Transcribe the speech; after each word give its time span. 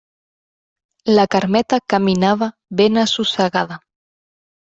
La 1.17 1.25
Carmeta 1.33 1.79
caminava 1.95 2.49
ben 2.81 2.97
assossegada. 3.05 3.77